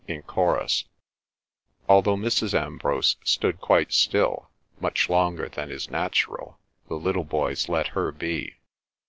[0.07, 0.85] in chorus.
[1.87, 2.55] Although Mrs.
[2.55, 8.55] Ambrose stood quite still, much longer than is natural, the little boys let her be.